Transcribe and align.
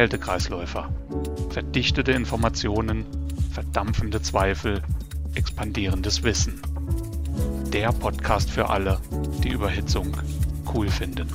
Kältekreisläufer. 0.00 0.88
Verdichtete 1.50 2.12
Informationen, 2.12 3.04
verdampfende 3.52 4.22
Zweifel, 4.22 4.80
expandierendes 5.34 6.22
Wissen. 6.22 6.62
Der 7.70 7.92
Podcast 7.92 8.50
für 8.50 8.70
alle, 8.70 8.98
die 9.44 9.50
Überhitzung 9.50 10.16
cool 10.72 10.88
finden. 10.88 11.28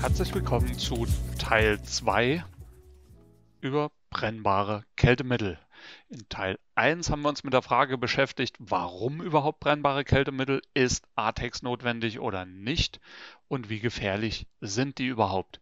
Herzlich 0.00 0.34
willkommen 0.34 0.76
zu 0.76 1.06
Teil 1.38 1.80
2 1.80 2.42
über 3.60 3.92
brennbare 4.10 4.82
Kältemittel. 4.96 5.56
In 6.12 6.28
Teil 6.28 6.58
1 6.74 7.08
haben 7.08 7.22
wir 7.22 7.28
uns 7.28 7.44
mit 7.44 7.52
der 7.52 7.62
Frage 7.62 7.96
beschäftigt, 7.96 8.56
warum 8.58 9.22
überhaupt 9.22 9.60
brennbare 9.60 10.02
Kältemittel, 10.02 10.60
ist 10.74 11.06
ATEX 11.14 11.62
notwendig 11.62 12.18
oder 12.18 12.44
nicht 12.46 12.98
und 13.46 13.70
wie 13.70 13.78
gefährlich 13.78 14.48
sind 14.60 14.98
die 14.98 15.06
überhaupt. 15.06 15.60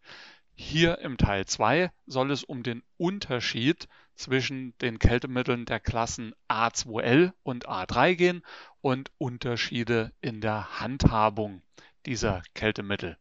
Hier 0.55 0.97
im 1.01 1.17
Teil 1.17 1.45
2 1.45 1.91
soll 2.07 2.31
es 2.31 2.43
um 2.43 2.63
den 2.63 2.81
Unterschied 2.97 3.87
zwischen 4.15 4.75
den 4.79 4.97
Kältemitteln 4.97 5.65
der 5.65 5.79
Klassen 5.79 6.33
A2L 6.47 7.31
und 7.43 7.69
A3 7.69 8.15
gehen 8.15 8.41
und 8.81 9.11
Unterschiede 9.19 10.13
in 10.19 10.41
der 10.41 10.79
Handhabung 10.79 11.61
dieser 12.07 12.41
Kältemittel. 12.55 13.17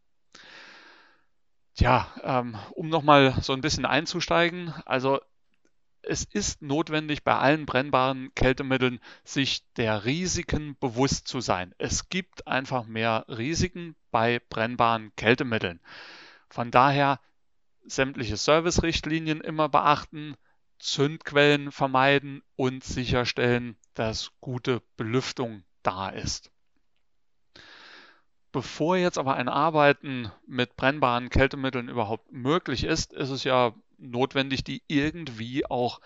Tja, 1.74 2.08
ähm, 2.22 2.56
um 2.70 2.88
nochmal 2.88 3.36
so 3.42 3.52
ein 3.52 3.60
bisschen 3.60 3.84
einzusteigen, 3.84 4.72
also 4.86 5.20
es 6.02 6.24
ist 6.24 6.62
notwendig, 6.62 7.24
bei 7.24 7.36
allen 7.36 7.66
brennbaren 7.66 8.34
Kältemitteln 8.34 9.00
sich 9.24 9.62
der 9.76 10.04
Risiken 10.04 10.76
bewusst 10.78 11.28
zu 11.28 11.40
sein. 11.40 11.74
Es 11.78 12.08
gibt 12.08 12.46
einfach 12.46 12.86
mehr 12.86 13.24
Risiken 13.28 13.94
bei 14.10 14.40
brennbaren 14.48 15.12
Kältemitteln. 15.16 15.80
Von 16.48 16.70
daher 16.70 17.20
sämtliche 17.84 18.36
Servicerichtlinien 18.36 19.40
immer 19.40 19.68
beachten, 19.68 20.36
Zündquellen 20.78 21.72
vermeiden 21.72 22.42
und 22.56 22.84
sicherstellen, 22.84 23.76
dass 23.94 24.30
gute 24.40 24.82
Belüftung 24.96 25.64
da 25.82 26.08
ist. 26.08 26.52
Bevor 28.52 28.96
jetzt 28.96 29.18
aber 29.18 29.34
ein 29.34 29.48
Arbeiten 29.48 30.30
mit 30.46 30.76
brennbaren 30.76 31.28
Kältemitteln 31.28 31.88
überhaupt 31.88 32.32
möglich 32.32 32.84
ist, 32.84 33.12
ist 33.12 33.30
es 33.30 33.44
ja 33.44 33.74
notwendig, 33.98 34.64
die 34.64 34.82
irgendwie 34.86 35.66
auch 35.66 36.00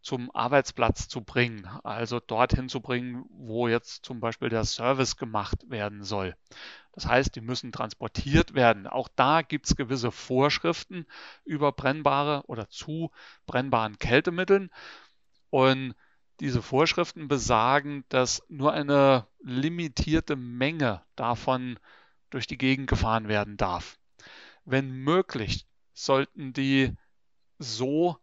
zum 0.00 0.30
Arbeitsplatz 0.34 1.08
zu 1.08 1.22
bringen, 1.22 1.66
also 1.82 2.20
dorthin 2.20 2.68
zu 2.68 2.80
bringen, 2.80 3.24
wo 3.30 3.68
jetzt 3.68 4.04
zum 4.04 4.20
Beispiel 4.20 4.48
der 4.48 4.64
Service 4.64 5.16
gemacht 5.16 5.68
werden 5.68 6.04
soll. 6.04 6.36
Das 6.92 7.06
heißt, 7.06 7.34
die 7.36 7.40
müssen 7.40 7.72
transportiert 7.72 8.54
werden. 8.54 8.86
Auch 8.86 9.08
da 9.14 9.42
gibt 9.42 9.66
es 9.66 9.76
gewisse 9.76 10.10
Vorschriften 10.10 11.06
über 11.44 11.72
brennbare 11.72 12.42
oder 12.46 12.68
zu 12.68 13.10
brennbaren 13.46 13.98
Kältemitteln. 13.98 14.70
Und 15.50 15.94
diese 16.40 16.62
Vorschriften 16.62 17.28
besagen, 17.28 18.04
dass 18.08 18.42
nur 18.48 18.72
eine 18.72 19.26
limitierte 19.42 20.36
Menge 20.36 21.02
davon 21.16 21.78
durch 22.30 22.46
die 22.46 22.58
Gegend 22.58 22.88
gefahren 22.88 23.28
werden 23.28 23.56
darf. 23.56 23.98
Wenn 24.64 24.90
möglich, 24.90 25.66
sollten 25.94 26.52
die 26.52 26.96
so 27.58 28.16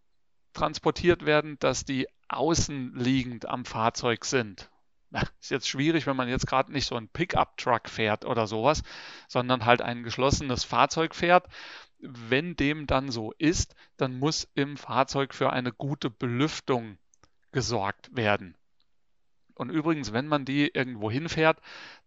transportiert 0.54 1.26
werden, 1.26 1.58
dass 1.60 1.86
die 1.86 2.08
außenliegend 2.28 3.48
am 3.48 3.66
Fahrzeug 3.66 4.26
sind. 4.26 4.70
Ist 5.40 5.52
jetzt 5.52 5.70
schwierig, 5.70 6.08
wenn 6.08 6.16
man 6.16 6.28
jetzt 6.28 6.48
gerade 6.48 6.72
nicht 6.72 6.88
so 6.88 6.96
einen 6.96 7.08
Pickup-Truck 7.08 7.90
fährt 7.90 8.26
oder 8.26 8.48
sowas, 8.48 8.84
sondern 9.28 9.66
halt 9.66 9.82
ein 9.82 10.04
geschlossenes 10.04 10.64
Fahrzeug 10.64 11.16
fährt. 11.16 11.48
Wenn 12.00 12.56
dem 12.56 12.88
dann 12.88 13.12
so 13.12 13.32
ist, 13.38 13.76
dann 13.98 14.20
muss 14.20 14.50
im 14.56 14.76
Fahrzeug 14.78 15.34
für 15.34 15.54
eine 15.54 15.72
gute 15.72 16.10
Belüftung 16.10 16.98
gesorgt 17.52 18.10
werden. 18.16 18.58
Und 19.54 19.70
übrigens, 19.70 20.12
wenn 20.12 20.28
man 20.28 20.44
die 20.44 20.68
irgendwo 20.68 21.10
hinfährt, 21.10 21.62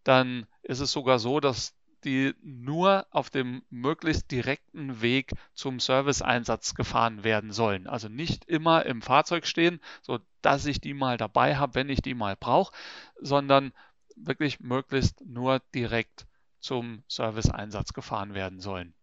dann 0.04 0.46
ist 0.62 0.80
es 0.80 0.92
sogar 0.92 1.18
so, 1.18 1.40
dass 1.40 1.74
die 2.04 2.34
nur 2.42 3.06
auf 3.10 3.30
dem 3.30 3.62
möglichst 3.70 4.30
direkten 4.30 5.00
Weg 5.02 5.32
zum 5.54 5.80
Serviceeinsatz 5.80 6.74
gefahren 6.74 7.24
werden 7.24 7.52
sollen. 7.52 7.86
Also 7.86 8.08
nicht 8.08 8.44
immer 8.44 8.86
im 8.86 9.02
Fahrzeug 9.02 9.46
stehen, 9.46 9.80
so 10.02 10.18
dass 10.42 10.66
ich 10.66 10.80
die 10.80 10.94
mal 10.94 11.16
dabei 11.16 11.56
habe, 11.56 11.74
wenn 11.74 11.88
ich 11.88 12.02
die 12.02 12.14
mal 12.14 12.36
brauche, 12.36 12.72
sondern 13.20 13.72
wirklich 14.16 14.60
möglichst 14.60 15.24
nur 15.26 15.60
direkt 15.74 16.26
zum 16.60 17.02
Serviceeinsatz 17.08 17.92
gefahren 17.92 18.34
werden 18.34 18.60
sollen. 18.60 18.94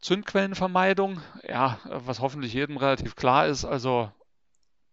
Zündquellenvermeidung, 0.00 1.20
ja, 1.42 1.80
was 1.84 2.20
hoffentlich 2.20 2.52
jedem 2.52 2.76
relativ 2.76 3.16
klar 3.16 3.46
ist, 3.46 3.64
also 3.64 4.12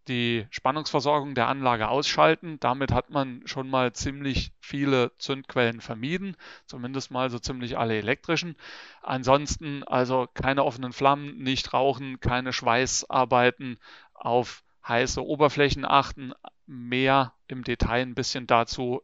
die 0.08 0.46
Spannungsversorgung 0.50 1.36
der 1.36 1.48
Anlage 1.48 1.88
ausschalten. 1.88 2.60
Damit 2.60 2.92
hat 2.92 3.10
man 3.10 3.42
schon 3.46 3.70
mal 3.70 3.94
ziemlich 3.94 4.52
viele 4.60 5.12
Zündquellen 5.18 5.82
vermieden, 5.82 6.38
zumindest 6.66 7.12
mal 7.12 7.30
so 7.30 7.40
ziemlich 7.40 7.78
alle 7.78 7.98
elektrischen. 7.98 8.56
Ansonsten 9.02 9.84
also 9.84 10.28
keine 10.34 10.64
offenen 10.64 10.94
Flammen, 10.94 11.38
nicht 11.38 11.74
rauchen, 11.74 12.20
keine 12.20 12.54
Schweißarbeiten, 12.54 13.80
auf 14.14 14.64
heiße 14.88 15.26
Oberflächen 15.26 15.86
achten. 15.86 16.34
Mehr 16.68 17.34
im 17.48 17.64
Detail 17.64 18.02
ein 18.02 18.16
bisschen 18.16 18.48
dazu 18.48 19.02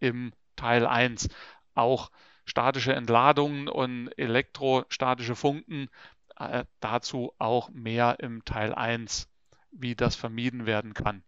im 0.00 0.32
Teil 0.56 0.86
1. 0.86 1.28
Auch 1.74 2.10
statische 2.44 2.94
Entladungen 2.94 3.68
und 3.68 4.08
elektrostatische 4.18 5.36
Funken, 5.36 5.88
äh, 6.36 6.64
dazu 6.80 7.32
auch 7.38 7.70
mehr 7.70 8.16
im 8.20 8.44
Teil 8.44 8.74
1 8.74 9.29
wie 9.72 9.94
das 9.94 10.16
vermieden 10.16 10.66
werden 10.66 10.94
kann. 10.94 11.22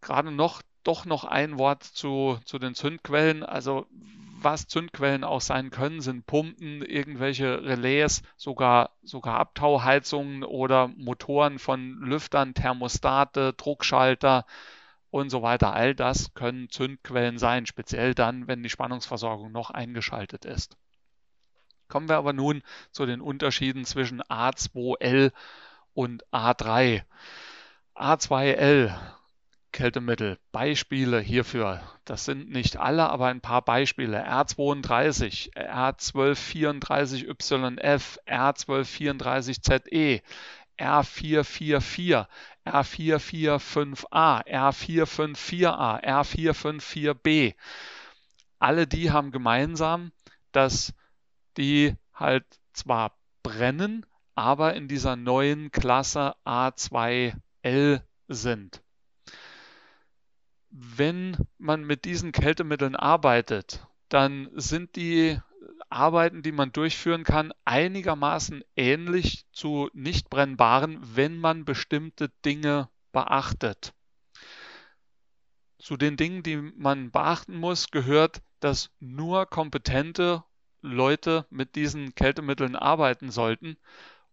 Gerade 0.00 0.32
noch, 0.32 0.62
doch 0.82 1.04
noch 1.04 1.24
ein 1.24 1.58
Wort 1.58 1.84
zu, 1.84 2.38
zu 2.44 2.58
den 2.58 2.74
Zündquellen. 2.74 3.44
Also 3.44 3.86
was 4.42 4.66
Zündquellen 4.66 5.24
auch 5.24 5.40
sein 5.40 5.70
können, 5.70 6.00
sind 6.00 6.26
Pumpen, 6.26 6.82
irgendwelche 6.82 7.64
Relais, 7.64 8.22
sogar, 8.36 8.90
sogar 9.02 9.38
Abtauheizungen 9.38 10.42
oder 10.42 10.88
Motoren 10.88 11.58
von 11.58 11.98
Lüftern, 12.00 12.54
Thermostate, 12.54 13.52
Druckschalter 13.52 14.44
und 15.10 15.30
so 15.30 15.42
weiter. 15.42 15.72
All 15.72 15.94
das 15.94 16.34
können 16.34 16.70
Zündquellen 16.70 17.38
sein, 17.38 17.66
speziell 17.66 18.14
dann, 18.14 18.48
wenn 18.48 18.62
die 18.62 18.70
Spannungsversorgung 18.70 19.52
noch 19.52 19.70
eingeschaltet 19.70 20.44
ist. 20.44 20.76
Kommen 21.88 22.08
wir 22.08 22.16
aber 22.16 22.32
nun 22.32 22.62
zu 22.90 23.04
den 23.04 23.20
Unterschieden 23.20 23.84
zwischen 23.84 24.22
A2L 24.22 25.30
und 25.94 26.24
A3. 26.32 27.02
A2L 27.94 28.92
Kältemittel. 29.72 30.38
Beispiele 30.52 31.18
hierfür. 31.18 31.82
Das 32.04 32.26
sind 32.26 32.50
nicht 32.50 32.76
alle, 32.76 33.08
aber 33.08 33.26
ein 33.26 33.40
paar 33.40 33.62
Beispiele. 33.62 34.24
R32, 34.28 35.54
R1234YF, 35.54 38.18
R1234ZE, 38.26 40.20
R444, 40.78 42.26
R445A, 42.66 44.46
R454A, 44.46 46.04
R454B. 46.04 47.54
Alle 48.58 48.86
die 48.86 49.10
haben 49.10 49.32
gemeinsam, 49.32 50.12
dass 50.52 50.92
die 51.56 51.96
halt 52.14 52.44
zwar 52.72 53.16
brennen, 53.42 54.06
aber 54.34 54.74
in 54.74 54.88
dieser 54.88 55.16
neuen 55.16 55.70
Klasse 55.70 56.34
A2L 56.44 58.02
sind. 58.28 58.82
Wenn 60.70 61.36
man 61.58 61.84
mit 61.84 62.04
diesen 62.04 62.32
Kältemitteln 62.32 62.96
arbeitet, 62.96 63.86
dann 64.08 64.48
sind 64.54 64.96
die 64.96 65.38
Arbeiten, 65.90 66.42
die 66.42 66.52
man 66.52 66.72
durchführen 66.72 67.24
kann, 67.24 67.52
einigermaßen 67.66 68.64
ähnlich 68.76 69.44
zu 69.52 69.90
nicht 69.92 70.30
brennbaren, 70.30 70.98
wenn 71.02 71.36
man 71.36 71.66
bestimmte 71.66 72.30
Dinge 72.44 72.88
beachtet. 73.12 73.92
Zu 75.78 75.96
den 75.96 76.16
Dingen, 76.16 76.42
die 76.42 76.56
man 76.56 77.10
beachten 77.10 77.56
muss, 77.56 77.90
gehört, 77.90 78.40
dass 78.60 78.90
nur 79.00 79.46
kompetente 79.46 80.44
Leute 80.80 81.46
mit 81.50 81.74
diesen 81.74 82.14
Kältemitteln 82.14 82.76
arbeiten 82.76 83.30
sollten 83.30 83.76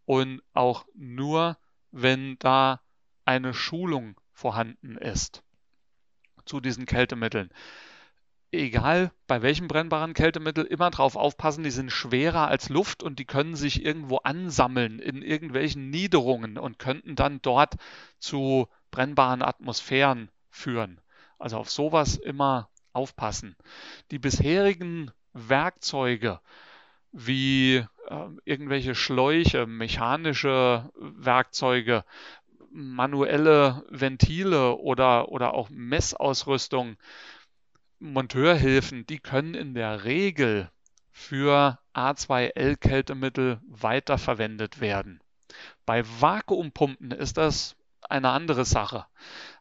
und 0.09 0.41
auch 0.55 0.87
nur, 0.95 1.55
wenn 1.91 2.39
da 2.39 2.81
eine 3.25 3.53
Schulung 3.53 4.19
vorhanden 4.33 4.97
ist 4.97 5.43
zu 6.45 6.59
diesen 6.59 6.87
Kältemitteln. 6.87 7.51
Egal 8.51 9.11
bei 9.27 9.43
welchem 9.43 9.67
brennbaren 9.67 10.15
Kältemittel, 10.15 10.65
immer 10.65 10.89
darauf 10.89 11.15
aufpassen, 11.15 11.63
die 11.63 11.69
sind 11.69 11.91
schwerer 11.91 12.47
als 12.47 12.69
Luft 12.69 13.03
und 13.03 13.19
die 13.19 13.25
können 13.25 13.55
sich 13.55 13.85
irgendwo 13.85 14.17
ansammeln 14.17 14.97
in 14.97 15.21
irgendwelchen 15.21 15.91
Niederungen 15.91 16.57
und 16.57 16.79
könnten 16.79 17.15
dann 17.15 17.39
dort 17.43 17.75
zu 18.17 18.67
brennbaren 18.89 19.43
Atmosphären 19.43 20.31
führen. 20.49 20.99
Also 21.37 21.57
auf 21.57 21.69
sowas 21.69 22.15
immer 22.15 22.71
aufpassen. 22.93 23.55
Die 24.09 24.17
bisherigen 24.17 25.11
Werkzeuge 25.33 26.39
wie 27.11 27.77
äh, 27.77 27.85
irgendwelche 28.45 28.95
Schläuche, 28.95 29.65
mechanische 29.65 30.89
Werkzeuge, 30.95 32.03
manuelle 32.71 33.83
Ventile 33.89 34.75
oder, 34.75 35.29
oder 35.29 35.53
auch 35.53 35.69
Messausrüstung, 35.69 36.97
Monteurhilfen, 37.99 39.05
die 39.07 39.19
können 39.19 39.55
in 39.55 39.73
der 39.73 40.05
Regel 40.05 40.69
für 41.11 41.79
A2L-Kältemittel 41.93 43.59
weiterverwendet 43.67 44.79
werden. 44.79 45.19
Bei 45.85 46.03
Vakuumpumpen 46.05 47.11
ist 47.11 47.37
das 47.37 47.75
eine 48.07 48.29
andere 48.29 48.63
Sache. 48.63 49.05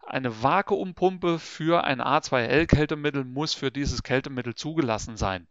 Eine 0.06 0.42
Vakuumpumpe 0.42 1.38
für 1.38 1.84
ein 1.84 2.00
A2L-Kältemittel 2.00 3.24
muss 3.24 3.54
für 3.54 3.70
dieses 3.70 4.02
Kältemittel 4.02 4.54
zugelassen 4.54 5.16
sein. 5.16 5.48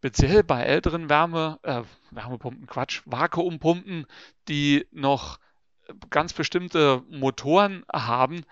Speziell 0.00 0.42
bei 0.42 0.62
älteren 0.62 1.10
Wärme, 1.10 1.58
äh, 1.62 1.82
Wärmepumpen, 2.10 2.66
Quatsch, 2.66 3.02
Vakuumpumpen, 3.04 4.06
die 4.48 4.86
noch 4.92 5.38
ganz 6.08 6.32
bestimmte 6.32 7.02
Motoren 7.10 7.84
haben, 7.92 8.46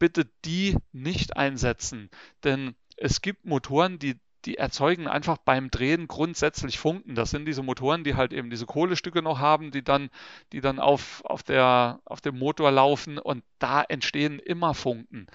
bitte 0.00 0.28
die 0.44 0.76
nicht 0.90 1.36
einsetzen. 1.36 2.10
Denn 2.42 2.74
es 2.96 3.22
gibt 3.22 3.44
Motoren, 3.44 4.00
die 4.00 4.18
die 4.46 4.56
erzeugen 4.56 5.06
einfach 5.06 5.36
beim 5.36 5.70
Drehen 5.70 6.08
grundsätzlich 6.08 6.78
Funken. 6.78 7.14
Das 7.14 7.30
sind 7.30 7.44
diese 7.44 7.62
Motoren, 7.62 8.04
die 8.04 8.14
halt 8.14 8.32
eben 8.32 8.50
diese 8.50 8.66
Kohlestücke 8.66 9.22
noch 9.22 9.38
haben, 9.38 9.70
die 9.70 9.84
dann, 9.84 10.10
die 10.52 10.60
dann 10.60 10.78
auf, 10.78 11.22
auf, 11.24 11.42
der, 11.42 12.00
auf 12.04 12.20
dem 12.20 12.38
Motor 12.38 12.70
laufen 12.70 13.18
und 13.18 13.44
da 13.58 13.82
entstehen 13.82 14.38
immer 14.38 14.74
Funken. 14.74 15.26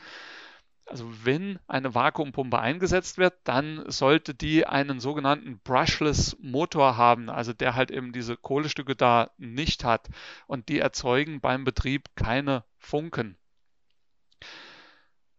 Also 0.88 1.26
wenn 1.26 1.58
eine 1.68 1.96
Vakuumpumpe 1.96 2.60
eingesetzt 2.60 3.18
wird, 3.18 3.34
dann 3.44 3.84
sollte 3.90 4.36
die 4.36 4.68
einen 4.68 5.00
sogenannten 5.00 5.60
brushless 5.64 6.38
Motor 6.40 6.96
haben, 6.96 7.30
also 7.30 7.54
der 7.54 7.76
halt 7.76 7.90
eben 7.90 8.14
diese 8.14 8.38
Kohlestücke 8.38 8.96
da 8.96 9.32
nicht 9.38 9.84
hat 9.84 10.10
und 10.46 10.70
die 10.70 10.80
erzeugen 10.80 11.42
beim 11.42 11.64
Betrieb 11.64 12.10
keine 12.16 12.64
Funken. 12.78 13.36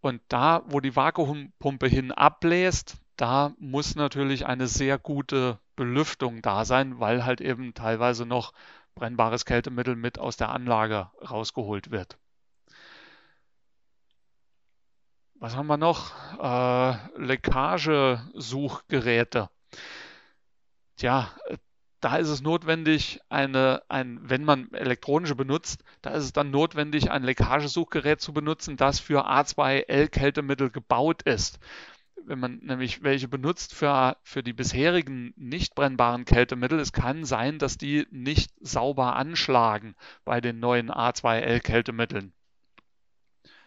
Und 0.00 0.20
da, 0.28 0.62
wo 0.66 0.80
die 0.80 0.94
Vakuumpumpe 0.94 1.86
hin 1.86 2.12
abbläst, 2.12 2.96
da 3.16 3.54
muss 3.58 3.94
natürlich 3.94 4.46
eine 4.46 4.66
sehr 4.66 4.98
gute 4.98 5.58
Belüftung 5.74 6.42
da 6.42 6.64
sein, 6.64 7.00
weil 7.00 7.24
halt 7.24 7.40
eben 7.40 7.72
teilweise 7.72 8.26
noch 8.26 8.52
brennbares 8.94 9.44
Kältemittel 9.44 9.94
mit 9.96 10.18
aus 10.18 10.36
der 10.36 10.50
Anlage 10.50 11.10
rausgeholt 11.28 11.90
wird. 11.90 12.18
Was 15.38 15.56
haben 15.56 15.66
wir 15.66 15.76
noch? 15.76 16.12
Äh, 16.40 16.96
Leckagesuchgeräte. 17.18 19.50
Tja, 20.96 21.30
da 22.00 22.16
ist 22.16 22.28
es 22.28 22.40
notwendig, 22.40 23.20
eine, 23.28 23.82
ein, 23.88 24.18
wenn 24.22 24.44
man 24.44 24.72
elektronische 24.72 25.34
benutzt, 25.34 25.84
da 26.02 26.10
ist 26.10 26.24
es 26.24 26.32
dann 26.32 26.50
notwendig, 26.50 27.10
ein 27.10 27.22
Leckagesuchgerät 27.22 28.20
zu 28.20 28.32
benutzen, 28.32 28.76
das 28.76 29.00
für 29.00 29.28
A2L-Kältemittel 29.28 30.70
gebaut 30.70 31.22
ist 31.22 31.58
wenn 32.26 32.40
man 32.40 32.58
nämlich 32.58 33.02
welche 33.02 33.28
benutzt 33.28 33.74
für, 33.74 34.16
für 34.22 34.42
die 34.42 34.52
bisherigen 34.52 35.32
nicht 35.36 35.74
brennbaren 35.74 36.24
Kältemittel, 36.24 36.80
es 36.80 36.92
kann 36.92 37.24
sein, 37.24 37.58
dass 37.58 37.78
die 37.78 38.06
nicht 38.10 38.52
sauber 38.60 39.16
anschlagen 39.16 39.94
bei 40.24 40.40
den 40.40 40.58
neuen 40.58 40.90
A2L-Kältemitteln. 40.90 42.32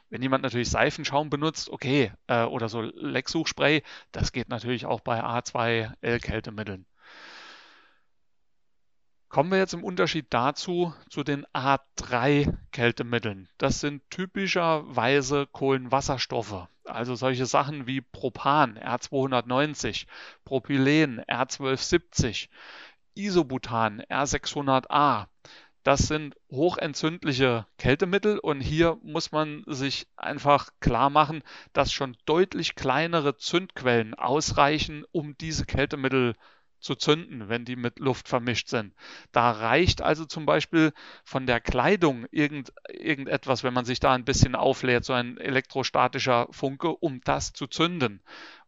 Wenn 0.09 0.21
jemand 0.21 0.43
natürlich 0.43 0.69
Seifenschaum 0.69 1.29
benutzt, 1.29 1.69
okay, 1.69 2.11
äh, 2.27 2.43
oder 2.43 2.67
so 2.69 2.81
Lecksuchspray, 2.81 3.83
das 4.11 4.31
geht 4.31 4.49
natürlich 4.49 4.85
auch 4.85 5.01
bei 5.01 5.23
A2L-Kältemitteln. 5.23 6.85
Kommen 9.29 9.51
wir 9.51 9.59
jetzt 9.59 9.75
im 9.75 9.83
Unterschied 9.83 10.25
dazu 10.31 10.91
zu 11.07 11.23
den 11.23 11.45
A3-Kältemitteln. 11.53 13.47
Das 13.59 13.79
sind 13.79 14.01
typischerweise 14.09 15.45
Kohlenwasserstoffe, 15.45 16.67
also 16.83 17.13
solche 17.13 17.45
Sachen 17.45 17.85
wie 17.85 18.01
Propan 18.01 18.79
R290, 18.79 20.07
Propylen 20.45 21.21
R1270, 21.25 22.47
Isobutan 23.13 24.01
R600A. 24.01 25.27
Das 25.83 26.01
sind 26.01 26.35
hochentzündliche 26.51 27.65
Kältemittel 27.77 28.37
und 28.39 28.59
hier 28.59 28.97
muss 29.01 29.31
man 29.31 29.63
sich 29.65 30.07
einfach 30.17 30.69
klar 30.81 31.09
machen, 31.09 31.41
dass 31.73 31.93
schon 31.93 32.17
deutlich 32.25 32.75
kleinere 32.75 33.37
Zündquellen 33.37 34.13
ausreichen, 34.13 35.05
um 35.11 35.37
diese 35.37 35.65
Kältemittel 35.65 36.35
zu 36.79 36.95
zünden, 36.95 37.49
wenn 37.49 37.65
die 37.65 37.75
mit 37.75 37.99
Luft 37.99 38.27
vermischt 38.27 38.69
sind. 38.69 38.93
Da 39.31 39.51
reicht 39.51 40.01
also 40.01 40.25
zum 40.25 40.45
Beispiel 40.45 40.93
von 41.23 41.45
der 41.45 41.59
Kleidung 41.59 42.25
irgend, 42.31 42.73
irgendetwas, 42.89 43.63
wenn 43.63 43.73
man 43.73 43.85
sich 43.85 43.99
da 43.99 44.13
ein 44.13 44.25
bisschen 44.25 44.55
auflädt, 44.55 45.05
so 45.05 45.13
ein 45.13 45.37
elektrostatischer 45.37 46.47
Funke, 46.51 46.89
um 46.89 47.21
das 47.23 47.53
zu 47.53 47.67
zünden. 47.67 48.21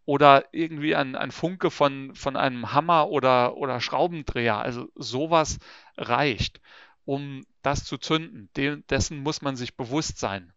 Oder 0.06 0.46
irgendwie 0.52 0.96
ein, 0.96 1.16
ein 1.16 1.32
Funke 1.32 1.70
von, 1.72 2.16
von 2.16 2.36
einem 2.36 2.74
Hammer 2.74 3.10
oder, 3.10 3.56
oder 3.56 3.80
Schraubendreher. 3.80 4.58
Also 4.58 4.90
sowas 4.96 5.60
reicht, 5.96 6.60
um 7.06 7.46
das 7.62 7.84
zu 7.84 7.98
zünden. 7.98 8.50
De 8.56 8.82
dessen 8.90 9.20
muss 9.20 9.42
man 9.42 9.56
sich 9.56 9.76
bewusst 9.76 10.20
sein. 10.20 10.54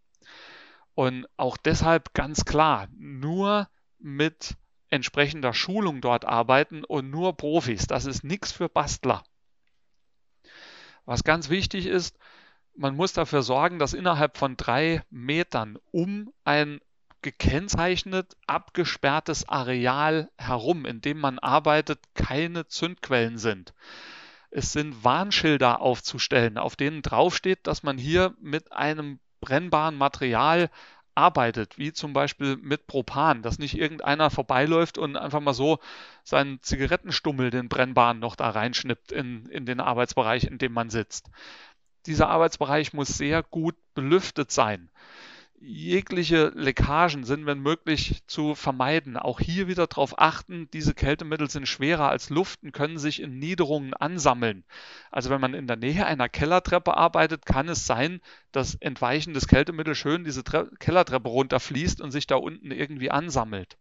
Und 0.95 1.27
auch 1.37 1.57
deshalb 1.57 2.15
ganz 2.15 2.45
klar, 2.45 2.89
nur 2.97 3.69
mit 3.99 4.57
entsprechender 4.91 5.53
Schulung 5.53 6.01
dort 6.01 6.25
arbeiten 6.25 6.85
und 6.85 7.11
nur 7.11 7.37
Profis. 7.37 7.87
Das 7.87 8.07
ist 8.07 8.23
nichts 8.23 8.53
für 8.53 8.69
Bastler. 8.69 9.25
Was 11.05 11.25
ganz 11.25 11.49
wichtig 11.51 11.87
ist, 11.87 12.17
man 12.77 12.97
muss 12.97 13.13
dafür 13.13 13.43
sorgen, 13.43 13.79
dass 13.79 13.93
innerhalb 13.93 14.37
von 14.37 14.57
drei 14.57 15.03
Metern 15.11 15.79
um 15.91 16.33
ein 16.45 16.81
gekennzeichnet, 17.23 18.37
abgesperrtes 18.47 19.49
Areal 19.49 20.31
herum, 20.37 20.85
in 20.85 21.01
dem 21.01 21.19
man 21.19 21.39
arbeitet, 21.39 21.99
keine 22.15 22.67
Zündquellen 22.69 23.39
sind. 23.39 23.73
Es 24.57 24.73
sind 24.73 25.03
Warnschilder 25.03 25.81
aufzustellen, 25.81 26.59
auf 26.59 26.77
denen 26.77 27.03
draufsteht, 27.03 27.67
dass 27.67 27.83
man 27.83 27.99
hier 27.99 28.37
mit 28.41 28.71
einem 28.71 29.19
brennbaren 29.41 29.97
Material 29.97 30.71
arbeitet, 31.17 31.77
wie 31.77 31.93
zum 31.93 32.13
Beispiel 32.13 32.57
mit 32.57 32.87
Propan, 32.87 33.43
dass 33.43 33.59
nicht 33.59 33.77
irgendeiner 33.77 34.31
vorbeiläuft 34.31 34.97
und 34.97 35.17
einfach 35.17 35.41
mal 35.41 35.55
so 35.55 35.81
seinen 36.23 36.63
Zigarettenstummel, 36.63 37.51
den 37.51 37.69
brennbaren, 37.69 38.21
noch 38.21 38.37
da 38.37 38.49
reinschnippt 38.51 39.11
in, 39.11 39.47
in 39.47 39.67
den 39.67 39.81
Arbeitsbereich, 39.81 40.45
in 40.45 40.59
dem 40.59 40.73
man 40.73 40.89
sitzt. 40.89 41.31
Dieser 42.07 42.29
Arbeitsbereich 42.29 42.93
muss 42.93 43.09
sehr 43.09 43.43
gut 43.43 43.75
belüftet 43.95 44.53
sein 44.53 44.89
jegliche 45.67 46.53
Leckagen 46.55 47.25
sind, 47.25 47.47
wenn 47.47 47.59
möglich, 47.61 48.23
zu 48.27 48.55
vermeiden. 48.55 49.17
Auch 49.17 49.41
hier 49.41 49.67
wieder 49.69 49.87
darauf 49.87 50.19
achten, 50.19 50.69
diese 50.73 50.95
Kältemittel 50.95 51.51
sind 51.51 51.67
schwerer 51.67 52.09
als 52.09 52.31
Luft 52.31 52.63
und 52.63 52.73
können 52.73 52.99
sich 52.99 53.21
in 53.21 53.39
Niederungen 53.39 53.95
ansammeln. 53.95 54.65
Also 55.11 55.31
wenn 55.31 55.41
man 55.41 55.55
in 55.55 55.67
der 55.67 55.77
Nähe 55.77 56.07
einer 56.07 56.29
Kellertreppe 56.29 56.97
arbeitet, 56.97 57.47
kann 57.47 57.69
es 57.69 57.87
sein, 57.87 58.21
dass 58.53 58.75
entweichendes 58.77 59.49
Kältemittel 59.49 59.95
schön 59.95 60.25
diese 60.25 60.45
Tre 60.45 60.71
Kellertreppe 60.79 61.29
runterfließt 61.29 62.01
und 62.01 62.11
sich 62.11 62.27
da 62.27 62.37
unten 62.37 62.71
irgendwie 62.71 63.11
ansammelt. 63.11 63.77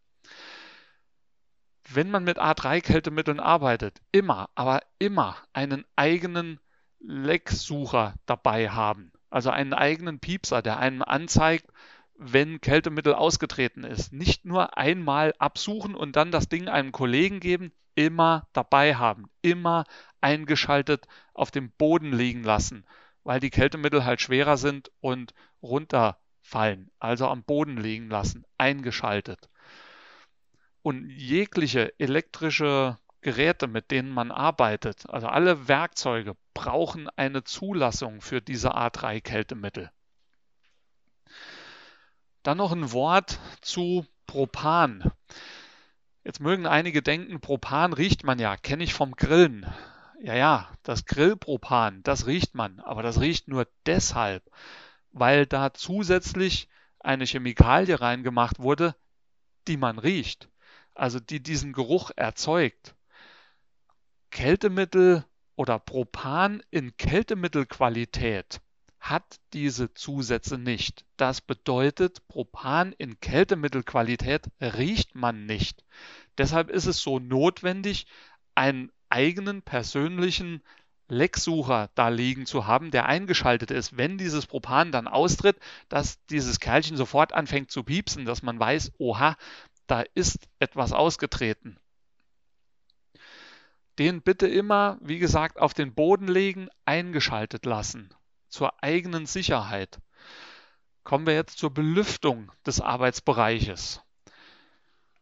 Wenn 1.89 2.09
man 2.09 2.23
mit 2.23 2.39
A3-Kältemitteln 2.39 3.39
arbeitet, 3.39 3.99
immer, 4.11 4.49
aber 4.55 4.81
immer 4.99 5.37
einen 5.51 5.85
eigenen 5.95 6.59
Lecksucher 6.99 8.15
dabei 8.25 8.69
haben. 8.69 9.12
Also 9.33 9.49
einen 9.49 9.73
eigenen 9.73 10.19
Piepser, 10.19 10.61
der 10.61 10.77
einem 10.77 11.01
anzeigt, 11.01 11.65
wenn 12.13 12.61
Kältemittel 12.61 13.15
ausgetreten 13.15 13.83
ist. 13.83 14.13
Nicht 14.13 14.45
nur 14.45 14.77
einmal 14.77 15.33
absuchen 15.39 15.95
und 15.95 16.15
dann 16.15 16.29
das 16.29 16.49
Ding 16.49 16.67
einem 16.67 16.91
Kollegen 16.91 17.39
geben, 17.39 17.71
immer 17.95 18.47
dabei 18.53 18.93
haben, 18.93 19.31
immer 19.41 19.85
eingeschaltet 20.21 21.07
auf 21.33 21.49
dem 21.49 21.71
Boden 21.71 22.13
liegen 22.13 22.43
lassen, 22.43 22.85
weil 23.23 23.39
die 23.39 23.49
Kältemittel 23.49 24.05
halt 24.05 24.21
schwerer 24.21 24.57
sind 24.57 24.91
und 24.99 25.33
runterfallen, 25.63 26.91
also 26.99 27.27
am 27.27 27.41
Boden 27.43 27.77
liegen 27.77 28.11
lassen, 28.11 28.45
eingeschaltet. 28.59 29.49
Und 30.83 31.09
jegliche 31.09 31.99
elektrische 31.99 32.99
Geräte, 33.23 33.67
mit 33.67 33.89
denen 33.89 34.11
man 34.11 34.31
arbeitet, 34.31 35.09
also 35.09 35.27
alle 35.27 35.67
Werkzeuge, 35.67 36.35
brauchen 36.53 37.09
eine 37.15 37.43
Zulassung 37.43 38.21
für 38.21 38.41
diese 38.41 38.75
A3-Kältemittel. 38.75 39.89
Dann 42.43 42.57
noch 42.57 42.71
ein 42.71 42.91
Wort 42.91 43.39
zu 43.61 44.05
Propan. 44.27 45.11
Jetzt 46.23 46.39
mögen 46.39 46.67
einige 46.67 47.01
denken, 47.01 47.41
Propan 47.41 47.93
riecht 47.93 48.23
man 48.23 48.39
ja, 48.39 48.55
kenne 48.57 48.83
ich 48.83 48.93
vom 48.93 49.15
Grillen. 49.15 49.65
Ja, 50.21 50.35
ja, 50.35 50.69
das 50.83 51.05
Grillpropan, 51.05 52.01
das 52.03 52.27
riecht 52.27 52.55
man, 52.55 52.79
aber 52.79 53.03
das 53.03 53.19
riecht 53.19 53.49
nur 53.49 53.67
deshalb, 53.85 54.49
weil 55.11 55.45
da 55.45 55.73
zusätzlich 55.73 56.69
eine 56.99 57.25
Chemikalie 57.25 57.99
reingemacht 57.99 58.59
wurde, 58.59 58.95
die 59.67 59.75
man 59.75 59.99
riecht, 59.99 60.49
also 60.93 61.19
die 61.19 61.43
diesen 61.43 61.73
Geruch 61.73 62.11
erzeugt. 62.15 62.95
Kältemittel 64.33 65.25
oder 65.55 65.77
Propan 65.77 66.63
in 66.71 66.97
Kältemittelqualität 66.97 68.61
hat 68.99 69.39
diese 69.53 69.93
Zusätze 69.93 70.57
nicht. 70.57 71.05
Das 71.17 71.39
bedeutet, 71.39 72.27
Propan 72.27 72.93
in 72.97 73.19
Kältemittelqualität 73.19 74.47
riecht 74.59 75.13
man 75.13 75.45
nicht. 75.45 75.83
Deshalb 76.39 76.71
ist 76.71 76.87
es 76.87 76.99
so 76.99 77.19
notwendig, 77.19 78.07
einen 78.55 78.91
eigenen 79.07 79.61
persönlichen 79.61 80.63
Lecksucher 81.09 81.91
da 81.93 82.09
liegen 82.09 82.47
zu 82.47 82.65
haben, 82.65 82.89
der 82.89 83.05
eingeschaltet 83.05 83.69
ist, 83.69 83.97
wenn 83.97 84.17
dieses 84.17 84.47
Propan 84.47 84.91
dann 84.91 85.07
austritt, 85.07 85.59
dass 85.89 86.25
dieses 86.25 86.59
Kerlchen 86.59 86.97
sofort 86.97 87.33
anfängt 87.33 87.69
zu 87.69 87.83
piepsen, 87.83 88.25
dass 88.25 88.41
man 88.41 88.59
weiß, 88.59 88.93
oha, 88.97 89.37
da 89.85 90.03
ist 90.15 90.47
etwas 90.57 90.91
ausgetreten. 90.91 91.77
Den 93.99 94.21
bitte 94.21 94.47
immer, 94.47 94.97
wie 95.01 95.19
gesagt, 95.19 95.59
auf 95.59 95.73
den 95.73 95.93
Boden 95.93 96.27
legen, 96.27 96.69
eingeschaltet 96.85 97.65
lassen, 97.65 98.09
zur 98.49 98.83
eigenen 98.83 99.25
Sicherheit. 99.25 99.99
Kommen 101.03 101.27
wir 101.27 101.33
jetzt 101.35 101.59
zur 101.59 101.71
Belüftung 101.71 102.51
des 102.65 102.81
Arbeitsbereiches. 102.81 104.01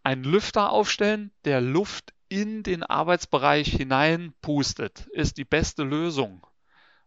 Ein 0.03 0.23
Lüfter 0.23 0.71
aufstellen, 0.71 1.31
der 1.43 1.59
Luft 1.59 2.13
in 2.29 2.63
den 2.63 2.83
Arbeitsbereich 2.83 3.67
hinein 3.67 4.33
pustet, 4.41 5.07
ist 5.07 5.37
die 5.37 5.45
beste 5.45 5.83
Lösung. 5.83 6.47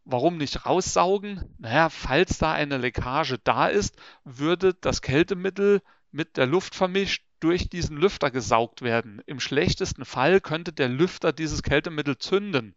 Warum 0.04 0.36
nicht 0.36 0.66
raussaugen? 0.66 1.54
Naja, 1.58 1.88
falls 1.88 2.36
da 2.36 2.52
eine 2.52 2.76
Leckage 2.76 3.38
da 3.42 3.68
ist, 3.68 3.96
würde 4.24 4.74
das 4.74 5.00
Kältemittel 5.00 5.80
mit 6.12 6.36
der 6.36 6.46
Luft 6.46 6.74
vermischt 6.74 7.24
durch 7.44 7.68
diesen 7.68 7.98
Lüfter 7.98 8.30
gesaugt 8.30 8.80
werden. 8.80 9.22
Im 9.26 9.38
schlechtesten 9.38 10.06
Fall 10.06 10.40
könnte 10.40 10.72
der 10.72 10.88
Lüfter 10.88 11.30
dieses 11.30 11.62
Kältemittel 11.62 12.16
zünden. 12.16 12.74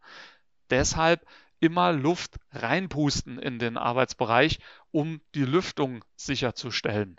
Deshalb 0.70 1.26
immer 1.62 1.94
Luft 1.94 2.36
reinpusten 2.52 3.40
in 3.40 3.60
den 3.60 3.78
Arbeitsbereich, 3.78 4.60
um 4.92 5.22
die 5.36 5.46
Lüftung 5.46 6.04
sicherzustellen. 6.18 7.18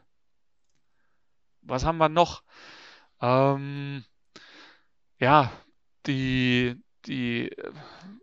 Was 1.62 1.86
haben 1.86 1.96
wir 1.96 2.10
noch? 2.10 2.42
Ähm, 3.22 4.04
ja, 5.18 5.50
die, 6.06 6.76
die 7.06 7.50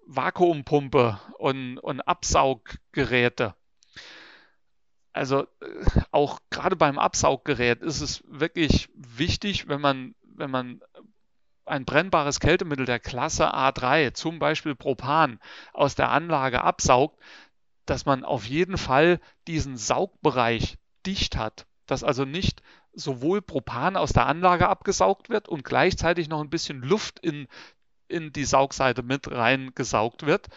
Vakuumpumpe 0.05 1.19
und, 1.39 1.79
und 1.79 2.01
Absauggeräte. 2.01 3.55
Also 5.15 5.43
äh, 5.61 6.01
auch 6.11 6.39
gerade 6.49 6.75
beim 6.75 6.99
Absauggerät 6.99 7.81
ist 7.81 8.01
es 8.01 8.21
wirklich 8.27 8.89
wichtig, 8.95 9.69
wenn 9.69 9.79
man, 9.79 10.13
wenn 10.23 10.51
man 10.51 10.81
ein 11.65 11.85
brennbares 11.85 12.41
Kältemittel 12.41 12.85
der 12.85 12.99
Klasse 12.99 13.55
A3, 13.55 14.13
zum 14.13 14.39
Beispiel 14.39 14.75
Propan, 14.75 15.39
aus 15.71 15.95
der 15.95 16.11
Anlage 16.11 16.61
absaugt, 16.61 17.17
dass 17.85 18.05
man 18.05 18.25
auf 18.25 18.45
jeden 18.45 18.77
Fall 18.77 19.21
diesen 19.47 19.77
Saugbereich 19.77 20.77
dicht 21.05 21.37
hat, 21.37 21.65
dass 21.85 22.03
also 22.03 22.25
nicht 22.25 22.61
sowohl 22.93 23.41
Propan 23.41 23.95
aus 23.95 24.11
der 24.11 24.25
Anlage 24.25 24.67
abgesaugt 24.67 25.29
wird 25.29 25.47
und 25.47 25.63
gleichzeitig 25.63 26.27
noch 26.27 26.41
ein 26.41 26.49
bisschen 26.49 26.81
Luft 26.81 27.19
in, 27.19 27.47
in 28.09 28.33
die 28.33 28.45
Saugseite 28.45 29.01
mit 29.01 29.31
reingesaugt 29.31 30.25
wird. 30.25 30.49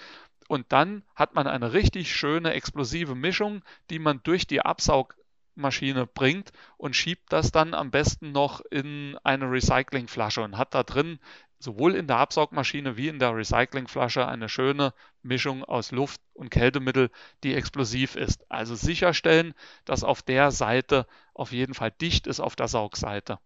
Und 0.48 0.72
dann 0.72 1.04
hat 1.14 1.34
man 1.34 1.46
eine 1.46 1.74
richtig 1.74 2.14
schöne 2.14 2.54
explosive 2.54 3.14
Mischung, 3.14 3.62
die 3.90 3.98
man 3.98 4.22
durch 4.22 4.46
die 4.46 4.62
Absaugmaschine 4.62 6.06
bringt 6.06 6.52
und 6.78 6.96
schiebt 6.96 7.32
das 7.32 7.52
dann 7.52 7.74
am 7.74 7.90
besten 7.90 8.32
noch 8.32 8.62
in 8.70 9.18
eine 9.22 9.50
Recyclingflasche 9.50 10.42
und 10.42 10.56
hat 10.56 10.74
da 10.74 10.82
drin 10.82 11.20
sowohl 11.58 11.94
in 11.94 12.06
der 12.06 12.16
Absaugmaschine 12.16 12.96
wie 12.96 13.08
in 13.08 13.18
der 13.18 13.36
Recyclingflasche 13.36 14.26
eine 14.26 14.48
schöne 14.48 14.94
Mischung 15.22 15.64
aus 15.64 15.90
Luft 15.90 16.20
und 16.32 16.50
Kältemittel, 16.50 17.10
die 17.44 17.54
explosiv 17.54 18.16
ist. 18.16 18.50
Also 18.50 18.74
sicherstellen, 18.74 19.52
dass 19.84 20.02
auf 20.02 20.22
der 20.22 20.50
Seite 20.50 21.06
auf 21.34 21.52
jeden 21.52 21.74
Fall 21.74 21.90
dicht 21.90 22.26
ist 22.26 22.40
auf 22.40 22.56
der 22.56 22.68
Saugseite. 22.68 23.38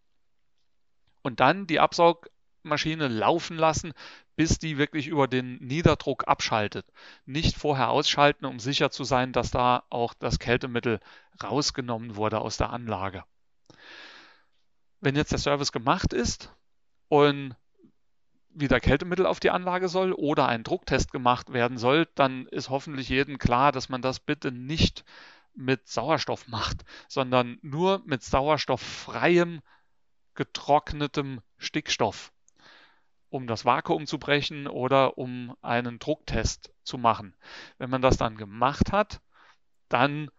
Und 1.23 1.40
dann 1.40 1.66
die 1.66 1.80
Absaugmaschine 2.62 3.09
laufen 3.09 3.57
lassen, 3.57 3.92
bis 4.37 4.59
die 4.59 4.78
wirklich 4.78 5.09
über 5.09 5.26
den 5.26 5.57
Niederdruck 5.57 6.28
abschaltet. 6.28 6.87
Nicht 7.26 7.57
vorher 7.57 7.90
ausschalten, 7.90 8.47
um 8.47 8.61
sicher 8.61 8.90
zu 8.90 9.04
sein, 9.04 9.33
dass 9.33 9.50
da 9.50 9.83
auch 9.90 10.14
das 10.14 10.38
Kältemittel 10.38 11.00
rausgenommen 11.42 12.16
wurde 12.16 12.40
aus 12.40 12.57
der 12.57 12.71
Anlage. 12.71 13.25
Wenn 15.00 15.16
jetzt 15.16 15.33
der 15.33 15.38
Service 15.38 15.73
gemacht 15.73 16.12
ist 16.12 16.54
und 17.09 17.57
wieder 18.54 18.81
Kältemittel 18.81 19.26
auf 19.26 19.40
die 19.40 19.50
Anlage 19.50 19.88
soll 19.88 20.12
oder 20.12 20.47
ein 20.47 20.62
Drucktest 20.62 21.11
gemacht 21.11 21.52
werden 21.52 21.78
soll, 21.78 22.07
dann 22.14 22.47
ist 22.47 22.71
hoffentlich 22.71 23.09
jedem 23.09 23.38
klar, 23.38 23.73
dass 23.73 23.88
man 23.88 24.02
das 24.02 24.21
bitte 24.21 24.52
nicht 24.52 25.04
mit 25.54 25.88
Sauerstoff 25.88 26.47
macht, 26.49 26.85
sondern 27.09 27.59
nur 27.62 28.02
mit 28.04 28.23
sauerstofffreiem, 28.23 29.61
getrocknetem 30.35 31.40
Stickstoff, 31.59 32.33
um 33.32 33.46
das 33.46 33.64
Vakuum 33.64 34.06
zu 34.06 34.18
brechen 34.18 34.66
oder 34.66 35.16
um 35.16 35.56
einen 35.62 35.98
Drucktest 35.98 36.70
zu 36.84 36.98
machen. 36.98 37.34
Wenn 37.78 37.88
man 37.88 38.02
das 38.02 38.18
dann 38.18 38.36
gemacht 38.36 38.92
hat, 38.92 39.22
dann 39.88 40.30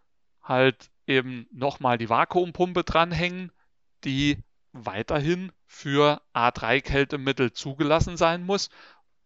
halt 0.43 0.91
eben 1.07 1.47
nochmal 1.51 1.97
die 1.97 2.09
Vakuumpumpe 2.09 2.83
dranhängen, 2.83 3.51
die 4.03 4.38
weiterhin 4.73 5.51
für 5.65 6.21
A3-Kältemittel 6.35 7.51
zugelassen 7.51 8.15
sein 8.15 8.45
muss 8.45 8.69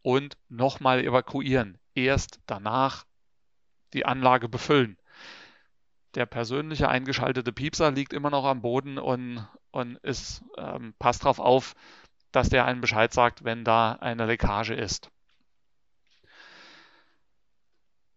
und 0.01 0.37
nochmal 0.47 1.03
evakuieren. 1.03 1.77
Erst 1.93 2.39
danach 2.45 3.05
die 3.93 4.05
Anlage 4.05 4.47
befüllen. 4.47 4.97
Der 6.15 6.25
persönliche 6.25 6.87
eingeschaltete 6.87 7.51
Piepser 7.51 7.91
liegt 7.91 8.13
immer 8.13 8.29
noch 8.29 8.45
am 8.45 8.61
Boden 8.61 8.97
und, 8.97 9.45
und 9.71 9.97
ist, 9.97 10.43
ähm, 10.57 10.93
passt 10.99 11.23
darauf 11.23 11.39
auf, 11.39 11.75
dass 12.31 12.49
der 12.49 12.65
einen 12.65 12.81
Bescheid 12.81 13.13
sagt, 13.13 13.43
wenn 13.43 13.63
da 13.63 13.93
eine 13.93 14.25
Leckage 14.25 14.73
ist. 14.73 15.09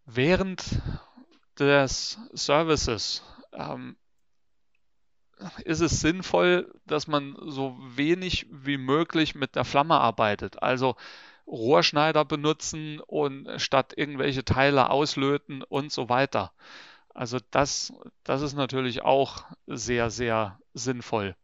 Während 0.05 0.81
des 1.57 2.19
Services 2.33 3.23
ähm, 3.53 3.95
ist 5.63 5.79
es 5.81 6.01
sinnvoll, 6.01 6.73
dass 6.85 7.07
man 7.07 7.35
so 7.39 7.77
wenig 7.79 8.47
wie 8.51 8.77
möglich 8.77 9.35
mit 9.35 9.55
der 9.55 9.65
Flamme 9.65 9.99
arbeitet. 9.99 10.61
Also 10.61 10.95
Rohrschneider 11.47 12.25
benutzen 12.25 12.99
und 12.99 13.49
statt 13.59 13.93
irgendwelche 13.95 14.45
Teile 14.45 14.89
auslöten 14.89 15.63
und 15.63 15.91
so 15.91 16.09
weiter. 16.09 16.51
Also 17.13 17.39
das, 17.51 17.93
das 18.23 18.41
ist 18.41 18.53
natürlich 18.53 19.01
auch 19.01 19.43
sehr, 19.67 20.09
sehr 20.09 20.59
sinnvoll. 20.73 21.35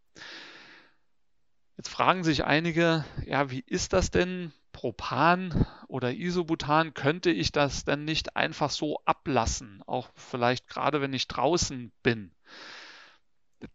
Jetzt 1.78 1.90
fragen 1.90 2.24
sich 2.24 2.44
einige, 2.44 3.06
ja, 3.26 3.52
wie 3.52 3.64
ist 3.66 3.94
das 3.94 4.12
denn? 4.12 4.52
Propan 4.72 5.66
oder 5.88 6.14
Isobutan, 6.14 6.94
könnte 6.94 7.32
ich 7.32 7.52
das 7.52 7.84
denn 7.84 8.06
nicht 8.06 8.36
einfach 8.36 8.70
so 8.70 9.00
ablassen? 9.06 9.82
Auch 9.88 10.10
vielleicht 10.14 10.68
gerade, 10.68 11.02
wenn 11.02 11.14
ich 11.14 11.28
draußen 11.28 11.92
bin 12.04 12.32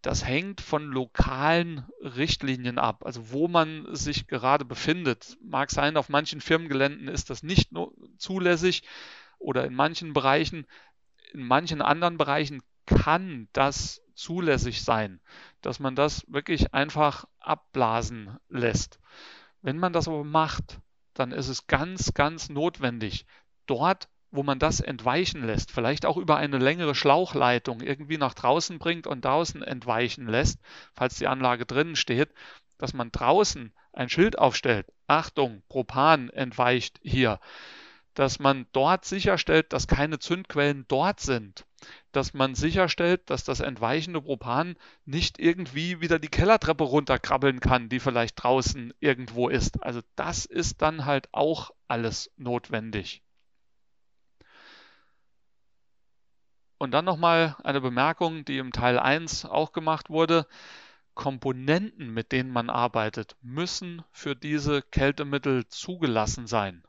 das 0.03 0.25
hängt 0.25 0.61
von 0.61 0.85
lokalen 0.85 1.87
Richtlinien 2.01 2.79
ab, 2.79 3.05
also 3.05 3.31
wo 3.33 3.49
man 3.49 3.95
sich 3.95 4.27
gerade 4.27 4.65
befindet. 4.65 5.37
Mag 5.43 5.71
sein, 5.71 5.97
auf 5.97 6.09
manchen 6.09 6.41
Firmengeländen 6.41 7.09
ist 7.09 7.31
das 7.31 7.43
nicht 7.43 7.71
zulässig 8.19 8.83
oder 9.39 9.65
in 9.65 9.75
manchen 9.75 10.13
Bereichen, 10.13 10.67
in 11.33 11.45
manchen 11.45 11.83
anderen 11.83 12.17
Bereichen 12.17 12.63
kann 12.87 13.49
das 13.53 14.03
zulässig 14.15 14.83
sein, 14.83 15.21
dass 15.61 15.81
man 15.81 15.97
das 15.97 16.25
wirklich 16.29 16.75
einfach 16.75 17.27
abblasen 17.41 18.39
lässt. 18.49 18.99
Wenn 19.63 19.79
man 19.79 19.93
das 19.93 20.09
aber 20.09 20.25
macht, 20.25 20.81
dann 21.15 21.33
ist 21.33 21.49
es 21.49 21.67
ganz, 21.67 22.15
ganz 22.15 22.49
notwendig, 22.49 23.27
dort 23.67 24.09
wo 24.33 24.43
man 24.43 24.59
das 24.59 24.81
entweichen 24.81 25.45
lässt, 25.45 25.71
vielleicht 25.71 26.07
auch 26.07 26.17
über 26.17 26.39
eine 26.39 26.57
längere 26.57 26.95
Schlauchleitung 26.95 27.83
irgendwie 27.83 28.17
nach 28.17 28.33
draußen 28.33 28.79
bringt 28.79 29.07
und 29.07 29.25
draußen 29.25 29.63
entweichen 29.63 30.27
lässt, 30.27 30.59
falls 30.95 31.17
die 31.17 31.29
Anlage 31.29 31.67
drinnen 31.67 31.97
steht, 31.97 32.31
dass 32.79 32.95
man 32.95 33.13
draußen 33.13 33.73
ein 33.93 34.09
Schild 34.09 34.39
aufstellt. 34.39 34.87
Achtung, 35.07 35.63
Propan 35.69 36.31
entweicht 36.31 36.99
hier. 37.03 37.41
Dass 38.15 38.39
man 38.39 38.67
dort 38.73 39.05
sicherstellt, 39.05 39.73
dass 39.75 39.87
keine 39.87 40.19
Zündquellen 40.19 40.87
dort 40.89 41.21
sind. 41.21 41.67
Dass 42.13 42.35
man 42.35 42.55
sicherstellt, 42.55 43.29
dass 43.31 43.45
das 43.45 43.61
entweichende 43.61 44.21
Propan 44.21 44.77
nicht 45.05 45.39
irgendwie 45.39 46.01
wieder 46.01 46.19
die 46.19 46.29
Kellertreppe 46.29 46.85
runterkrabbeln 46.85 47.61
kann, 47.61 47.89
die 47.89 48.01
vielleicht 48.01 48.43
draußen 48.43 48.93
irgendwo 49.01 49.49
ist. 49.49 49.83
Also 49.83 50.01
das 50.17 50.45
ist 50.45 50.83
dann 50.83 51.05
halt 51.05 51.29
auch 51.33 51.71
alles 51.89 52.31
notwendig. 52.37 53.23
Und 56.79 56.91
dann 56.91 57.05
nochmal 57.05 57.57
eine 57.63 57.81
Bemerkung, 57.81 58.45
die 58.45 58.59
im 58.59 58.73
Teil 58.73 58.99
1 58.99 59.45
auch 59.45 59.73
gemacht 59.73 60.11
wurde. 60.11 60.49
Komponenten, 61.15 62.13
mit 62.13 62.33
denen 62.33 62.51
man 62.51 62.71
arbeitet, 62.71 63.37
müssen 63.41 64.03
für 64.11 64.35
diese 64.35 64.83
Kältemittel 64.83 65.69
zugelassen 65.69 66.47
sein. 66.47 66.83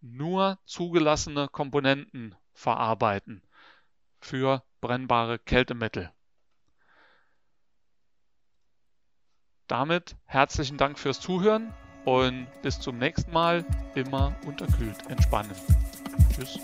Nur 0.00 0.58
zugelassene 0.64 1.48
Komponenten 1.48 2.34
verarbeiten 2.54 3.45
für 4.20 4.62
brennbare 4.80 5.38
Kältemittel. 5.38 6.12
Damit 9.66 10.16
herzlichen 10.24 10.76
Dank 10.76 10.98
fürs 10.98 11.20
Zuhören 11.20 11.74
und 12.04 12.46
bis 12.62 12.78
zum 12.78 12.98
nächsten 12.98 13.32
Mal. 13.32 13.64
Immer 13.94 14.36
unterkühlt 14.46 15.06
entspannen. 15.08 15.50
Tschüss. 16.34 16.60